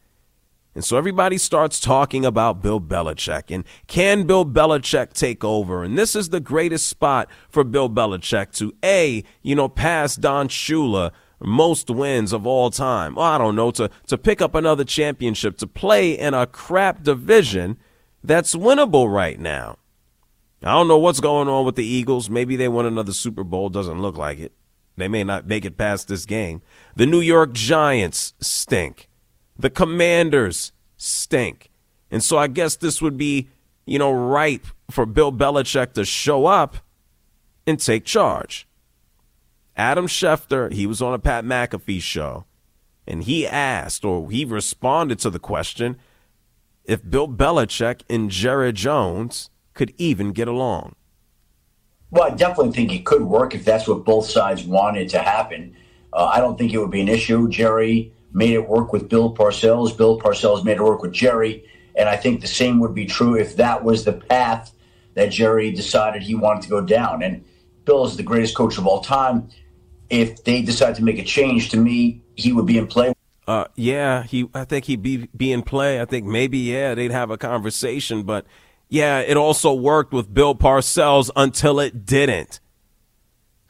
[0.74, 5.84] And so everybody starts talking about Bill Belichick and can Bill Belichick take over?
[5.84, 10.48] And this is the greatest spot for Bill Belichick to A, you know, pass Don
[10.48, 13.16] Shula most wins of all time.
[13.16, 17.04] Well, I don't know, to, to pick up another championship, to play in a crap
[17.04, 17.78] division
[18.24, 19.78] that's winnable right now.
[20.62, 22.30] I don't know what's going on with the Eagles.
[22.30, 23.70] Maybe they won another Super Bowl.
[23.70, 24.52] Doesn't look like it.
[24.98, 26.62] They may not make it past this game.
[26.96, 29.08] The New York Giants stink.
[29.58, 31.72] The Commanders stink.
[32.12, 33.48] And so I guess this would be,
[33.86, 36.78] you know, ripe for Bill Belichick to show up
[37.66, 38.68] and take charge.
[39.80, 42.44] Adam Schefter, he was on a Pat McAfee show,
[43.08, 45.96] and he asked or he responded to the question
[46.84, 50.98] if Bill Belichick and Jerry Jones could even get along.
[52.12, 55.78] Well, I definitely think it could work if that's what both sides wanted to happen.
[56.12, 57.48] Uh, I don't think it would be an issue.
[57.48, 59.96] Jerry made it work with Bill Parcells.
[59.96, 61.64] Bill Parcells made it work with Jerry.
[61.96, 64.74] And I think the same would be true if that was the path
[65.14, 67.24] that Jerry decided he wanted to go down.
[67.24, 67.46] And
[67.86, 69.50] Bill is the greatest coach of all time
[70.10, 73.14] if they decide to make a change, to me, he would be in play.
[73.48, 74.48] Uh, yeah, he.
[74.54, 76.00] I think he'd be be in play.
[76.00, 78.24] I think maybe yeah, they'd have a conversation.
[78.24, 78.46] But
[78.90, 82.60] yeah, it also worked with Bill Parcells until it didn't.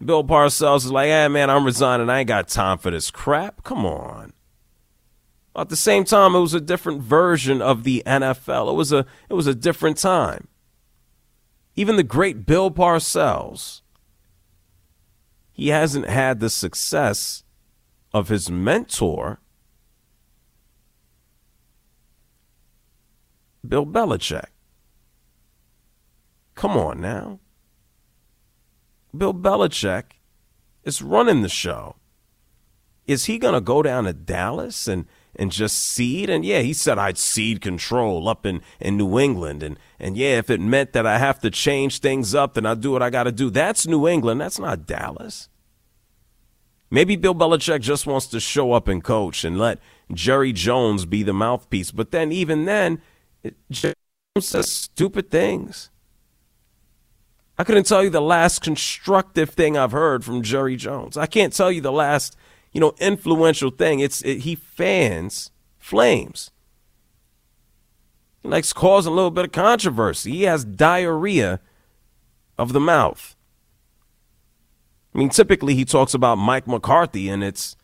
[0.04, 2.10] Bill Parcells is like, "Hey, man, I'm resigning.
[2.10, 3.64] I ain't got time for this crap.
[3.64, 4.34] Come on."
[5.56, 8.72] At the same time, it was a different version of the NFL.
[8.72, 10.48] It was a it was a different time.
[11.76, 13.82] Even the great Bill Parcells,
[15.60, 17.44] he hasn't had the success
[18.14, 19.42] of his mentor,
[23.68, 24.46] Bill Belichick.
[26.56, 27.40] Come on now.
[29.16, 30.04] Bill Belichick
[30.86, 31.98] is running the show.
[33.06, 35.08] Is he going to go down to Dallas and
[35.40, 36.30] and just cede.
[36.30, 39.64] And yeah, he said I'd cede control up in, in New England.
[39.64, 42.76] And, and yeah, if it meant that I have to change things up, then I'll
[42.76, 43.50] do what I got to do.
[43.50, 44.42] That's New England.
[44.42, 45.48] That's not Dallas.
[46.92, 49.80] Maybe Bill Belichick just wants to show up and coach and let
[50.12, 51.92] Jerry Jones be the mouthpiece.
[51.92, 53.02] But then, even then,
[53.42, 53.96] it, Jones
[54.40, 55.90] says stupid things.
[57.58, 61.16] I couldn't tell you the last constructive thing I've heard from Jerry Jones.
[61.16, 62.36] I can't tell you the last
[62.72, 64.00] you know, influential thing.
[64.00, 66.52] It's it, he fans flames.
[68.42, 70.32] He likes causing a little bit of controversy.
[70.32, 71.60] He has diarrhea
[72.58, 73.36] of the mouth.
[75.14, 77.76] I mean, typically he talks about Mike McCarthy, and it's,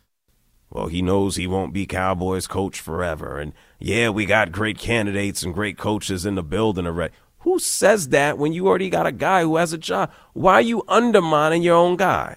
[0.70, 3.38] well, he knows he won't be Cowboys coach forever.
[3.38, 7.14] And yeah, we got great candidates and great coaches in the building already.
[7.40, 10.10] Who says that when you already got a guy who has a job?
[10.32, 12.36] Why are you undermining your own guy?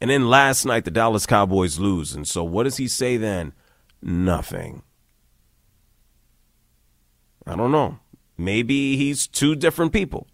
[0.00, 2.14] And then last night, the Dallas Cowboys lose.
[2.14, 3.52] And so what does he say then?
[4.02, 4.82] Nothing.
[7.46, 7.98] I don't know.
[8.36, 10.26] Maybe he's two different people.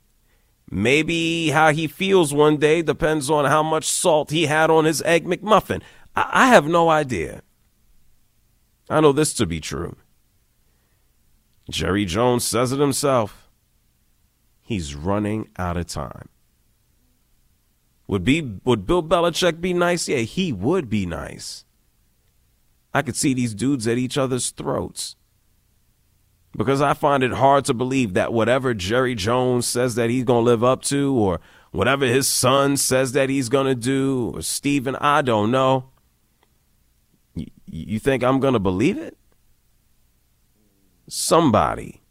[0.71, 5.03] Maybe how he feels one day depends on how much salt he had on his
[5.03, 5.83] Egg McMuffin.
[6.17, 7.43] I, I have no idea.
[8.89, 9.97] I know this to be true.
[11.71, 13.51] Jerry Jones says it himself.
[14.63, 16.29] He's running out of time.
[18.07, 20.09] Would be would Bill Belichick be nice?
[20.09, 21.65] Yeah, he would be nice.
[22.95, 25.17] I could see these dudes at each other's throats.
[26.55, 30.45] Because I find it hard to believe that whatever Jerry Jones says that he's going
[30.45, 31.41] to live up to, or
[31.71, 35.89] whatever his son says that he's going to do, or Steven, I don't know.
[37.35, 39.17] You, you think I'm going to believe it?
[41.09, 42.03] Somebody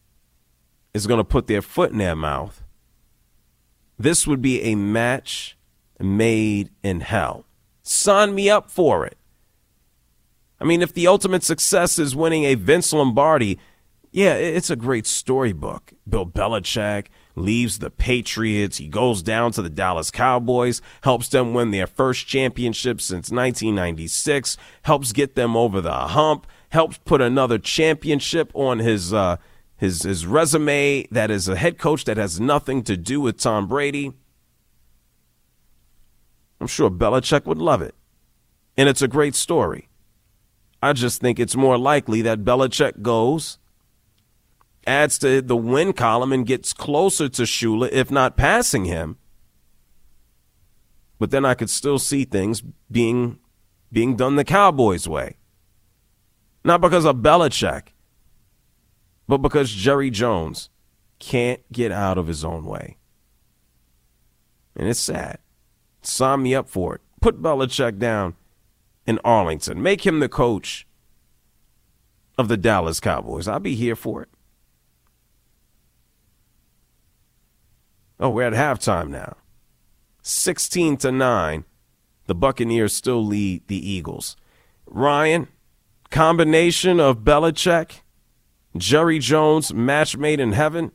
[0.96, 2.64] is going to put their foot in their mouth.
[4.00, 5.56] This would be a match
[6.04, 7.46] made in hell.
[7.84, 9.18] Sign me up for it.
[10.60, 13.58] I mean, if the ultimate success is winning a Vince Lombardi,
[14.12, 15.94] yeah, it's a great storybook.
[16.08, 18.78] Bill Belichick leaves the Patriots.
[18.78, 24.58] He goes down to the Dallas Cowboys, helps them win their first championship since 1996,
[24.84, 29.38] helps get them over the hump, helps put another championship on his uh,
[29.78, 31.08] his his resume.
[31.10, 34.12] That is a head coach that has nothing to do with Tom Brady.
[36.62, 37.96] I'm sure Belichick would love it.
[38.78, 39.90] And it's a great story.
[40.82, 43.58] I just think it's more likely that Belichick goes,
[44.86, 49.18] adds to the win column, and gets closer to Shula, if not passing him.
[51.18, 53.40] But then I could still see things being
[53.92, 55.36] being done the Cowboys way.
[56.64, 57.88] Not because of Belichick,
[59.28, 60.70] but because Jerry Jones
[61.20, 62.98] can't get out of his own way.
[64.76, 65.41] And it's sad.
[66.02, 67.02] Sign me up for it.
[67.22, 68.36] Put Belichick down
[69.06, 69.82] in Arlington.
[69.82, 70.88] Make him the coach
[72.38, 73.48] of the Dallas Cowboys.
[73.48, 74.30] I'll be here for it.
[78.20, 79.38] Oh, we're at halftime now.
[80.22, 81.66] 16 to 9.
[82.28, 84.38] The Buccaneers still lead the Eagles.
[84.86, 85.48] Ryan,
[86.12, 88.02] combination of Belichick,
[88.78, 90.92] Jerry Jones, match made in heaven,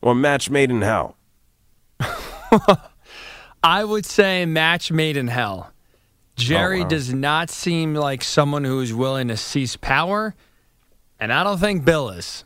[0.00, 1.16] or match made in hell?
[3.62, 5.72] I would say match made in hell.
[6.36, 6.88] Jerry oh, wow.
[6.88, 10.34] does not seem like someone who is willing to seize power,
[11.20, 12.44] and I don't think Bill is.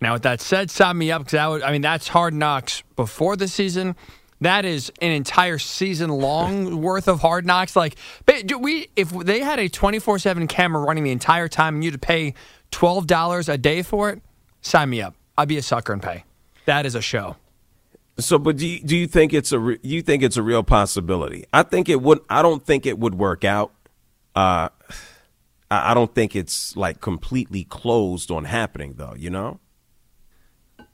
[0.00, 1.62] Now, with that said, sign me up because I would.
[1.62, 3.96] I mean, that's hard knocks before the season.
[4.40, 7.76] That is an entire season long worth of hard knocks.
[7.76, 7.96] Like,
[8.58, 11.90] we if they had a twenty four seven camera running the entire time, and you
[11.92, 12.34] to pay
[12.70, 14.20] twelve dollars a day for it,
[14.60, 15.14] sign me up.
[15.38, 16.24] I'd be a sucker and pay.
[16.64, 17.36] That is a show.
[18.18, 20.62] So, but do you, do you think it's a re- you think it's a real
[20.62, 21.44] possibility?
[21.52, 22.20] I think it would.
[22.30, 23.74] I don't think it would work out.
[24.34, 24.70] Uh,
[25.70, 29.14] I don't think it's like completely closed on happening, though.
[29.16, 29.60] You know.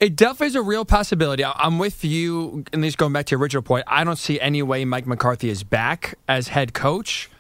[0.01, 1.45] It definitely is a real possibility.
[1.45, 3.85] I'm with you, at least going back to your original point.
[3.87, 7.31] I don't see any way Mike McCarthy is back as head coach.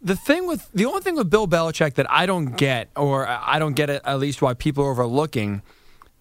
[0.00, 3.58] The thing with the only thing with Bill Belichick that I don't get, or I
[3.58, 5.60] don't get it, at least why people are overlooking,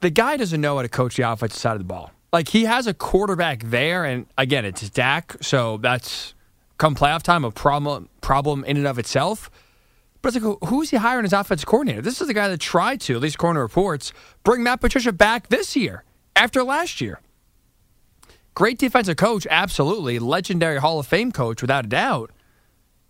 [0.01, 2.11] the guy doesn't know how to coach the offensive side of the ball.
[2.33, 6.33] Like he has a quarterback there, and again, it's Dak, so that's
[6.77, 9.49] come playoff time a problem problem in and of itself.
[10.21, 12.01] But it's like, who's he hiring as offensive coordinator?
[12.01, 14.11] This is the guy that tried to, at least to reports,
[14.43, 16.03] bring Matt Patricia back this year
[16.35, 17.19] after last year.
[18.55, 20.17] Great defensive coach, absolutely.
[20.17, 22.31] Legendary Hall of Fame coach, without a doubt.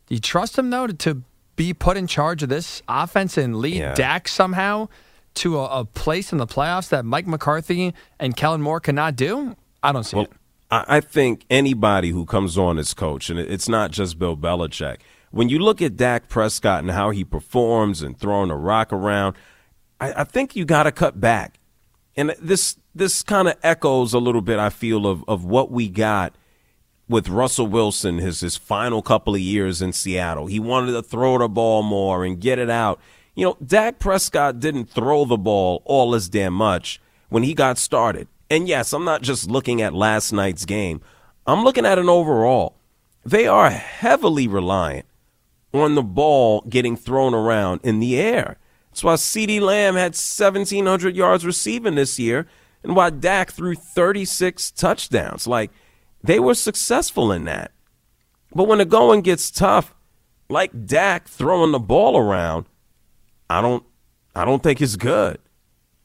[0.08, 1.24] Do you trust him, though, to, to
[1.56, 3.96] be put in charge of this offense and lead Yeah.
[3.96, 4.90] Dak somehow
[5.38, 9.56] to a, a place in the playoffs that Mike McCarthy and Kellen Moore cannot do?
[9.82, 10.32] I don't see it.
[10.70, 14.98] I I think anybody who comes on as coach, and it's not just Bill Belichick,
[15.32, 19.36] when you look at Dak Prescott and how he performs and throwing a rock around,
[20.00, 21.60] I, I think you got to cut back.
[22.16, 25.88] And this this kind of echoes a little bit, I feel, of, of what we
[25.88, 26.36] got
[27.08, 30.48] with Russell Wilson his his final couple of years in Seattle.
[30.48, 33.00] He wanted to throw the ball more and get it out.
[33.38, 37.78] You know, Dak Prescott didn't throw the ball all as damn much when he got
[37.78, 38.28] started.
[38.50, 41.02] And yes, I'm not just looking at last night's game.
[41.46, 42.78] I'm looking at an overall.
[43.24, 45.06] They are heavily reliant
[45.72, 48.58] on the ball getting thrown around in the air.
[48.90, 52.48] That's why CeeDee Lamb had 1,700 yards receiving this year,
[52.82, 55.46] and why Dak threw 36 touchdowns.
[55.46, 55.70] Like,
[56.24, 57.72] they were successful in that.
[58.56, 59.94] But when the going gets tough,
[60.50, 62.66] like Dak throwing the ball around,
[63.50, 63.84] I don't
[64.36, 65.40] I don't think it's good.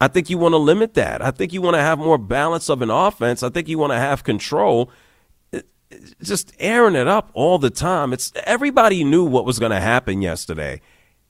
[0.00, 1.22] I think you want to limit that.
[1.22, 3.42] I think you want to have more balance of an offense.
[3.42, 4.90] I think you want to have control.
[6.22, 8.12] Just airing it up all the time.
[8.12, 10.80] It's everybody knew what was going to happen yesterday,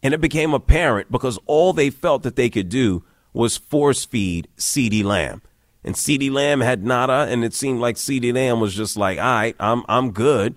[0.02, 4.48] and it became apparent because all they felt that they could do was force feed
[4.56, 5.42] CeeDee Lamb.
[5.84, 9.24] And CeeDee Lamb had nada, and it seemed like CeeDee Lamb was just like, all
[9.24, 10.54] right, I'm I'm good,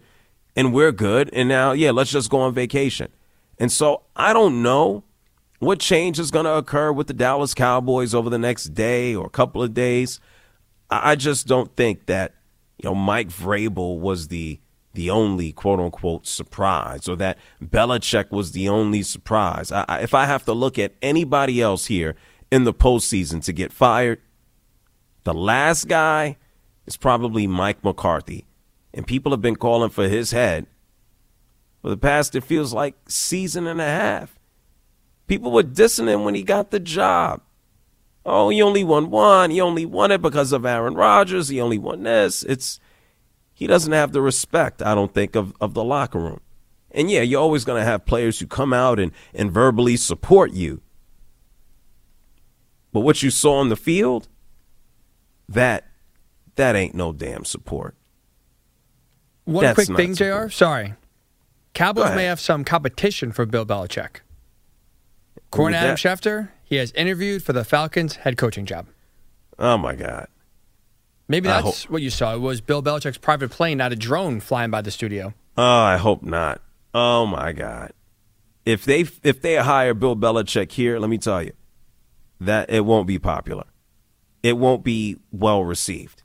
[0.56, 3.12] and we're good, and now yeah, let's just go on vacation.
[3.58, 5.04] And so I don't know
[5.60, 9.26] what change is going to occur with the Dallas Cowboys over the next day or
[9.26, 10.20] a couple of days.
[10.90, 12.36] I just don't think that
[12.78, 14.60] you know Mike Vrabel was the
[14.94, 19.72] the only quote unquote surprise, or that Belichick was the only surprise.
[19.72, 22.16] I, I, if I have to look at anybody else here
[22.52, 24.22] in the postseason to get fired,
[25.24, 26.38] the last guy
[26.86, 28.46] is probably Mike McCarthy,
[28.94, 30.68] and people have been calling for his head
[31.82, 32.36] for the past.
[32.36, 34.35] It feels like season and a half.
[35.28, 37.42] People were dissing him when he got the job.
[38.26, 39.52] Oh, he only won one.
[39.52, 41.50] He only won it because of Aaron Rodgers.
[41.50, 42.44] He only won this.
[42.44, 42.80] It's
[43.54, 46.42] he doesn't have the respect, I don't think, of, of the locker room.
[46.92, 50.54] And yeah, you're always going to have players who come out and, and verbally support
[50.54, 50.82] you.
[52.92, 54.28] But what you saw on the field,
[55.48, 55.86] that
[56.56, 57.96] that ain't no damn support.
[59.44, 60.48] One That's quick thing, support.
[60.48, 60.52] JR.
[60.52, 60.94] Sorry.
[61.74, 64.22] Cowboys may have some competition for Bill Belichick.
[65.54, 68.88] Who Adam would Schefter, he has interviewed for the Falcons head coaching job.
[69.60, 70.28] Oh my God.
[71.28, 72.36] Maybe that's what you saw.
[72.36, 75.34] It was Bill Belichick's private plane, not a drone flying by the studio.
[75.58, 76.62] Oh, I hope not.
[76.94, 77.94] Oh my God.
[78.66, 81.54] If they if they hire Bill Belichick here, let me tell you,
[82.40, 83.66] that it won't be popular.
[84.44, 86.24] It won't be well received.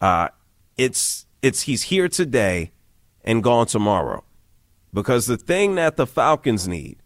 [0.00, 0.28] Uh,
[0.76, 2.72] it's it's he's here today
[3.24, 4.24] and gone tomorrow,
[4.92, 6.98] because the thing that the Falcons need,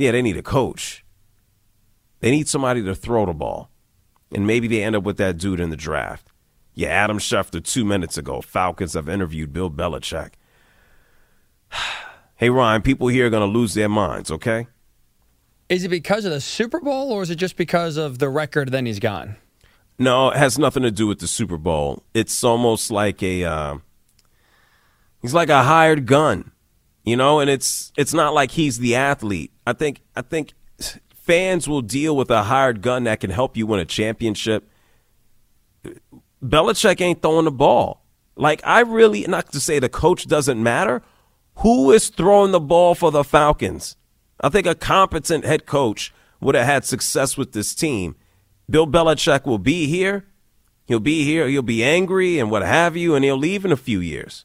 [0.00, 1.04] yeah, they need a coach.
[2.20, 3.70] They need somebody to throw the ball,
[4.34, 6.28] and maybe they end up with that dude in the draft.
[6.74, 8.40] Yeah, Adam Schefter two minutes ago.
[8.40, 10.32] Falcons have interviewed Bill Belichick.
[12.36, 14.30] hey Ryan, people here are going to lose their minds.
[14.30, 14.66] Okay.
[15.68, 18.72] Is it because of the Super Bowl or is it just because of the record
[18.72, 19.36] then he's gone?
[20.00, 22.02] No, it has nothing to do with the Super Bowl.
[22.14, 23.78] It's almost like a uh,
[25.20, 26.50] he's like a hired gun,
[27.04, 29.52] you know, and it's it's not like he's the athlete.
[29.66, 30.52] I think I think
[31.14, 34.68] fans will deal with a hired gun that can help you win a championship.
[36.42, 38.04] Belichick ain't throwing the ball.
[38.36, 41.02] Like I really not to say the coach doesn't matter.
[41.56, 43.96] Who is throwing the ball for the Falcons?
[44.40, 48.16] I think a competent head coach would have had success with this team.
[48.68, 50.26] Bill Belichick will be here.
[50.86, 51.48] He'll be here.
[51.48, 54.44] He'll be angry and what have you, and he'll leave in a few years.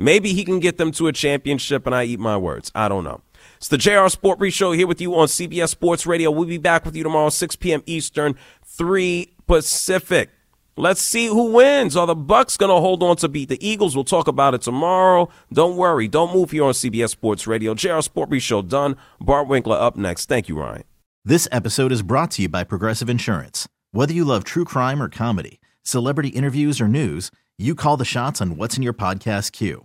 [0.00, 2.72] Maybe he can get them to a championship, and I eat my words.
[2.74, 3.20] I don't know.
[3.58, 6.30] It's the JR Sport Brief Show here with you on CBS Sports Radio.
[6.30, 7.82] We'll be back with you tomorrow, 6 p.m.
[7.84, 8.34] Eastern,
[8.64, 10.30] 3 Pacific.
[10.78, 11.98] Let's see who wins.
[11.98, 13.94] Are the Bucks going to hold on to beat the Eagles?
[13.94, 15.28] We'll talk about it tomorrow.
[15.52, 16.08] Don't worry.
[16.08, 17.74] Don't move here on CBS Sports Radio.
[17.74, 18.96] JR Sport Brief Show done.
[19.20, 20.30] Bart Winkler up next.
[20.30, 20.84] Thank you, Ryan.
[21.26, 23.68] This episode is brought to you by Progressive Insurance.
[23.92, 28.40] Whether you love true crime or comedy, celebrity interviews or news, you call the shots
[28.40, 29.84] on what's in your podcast queue.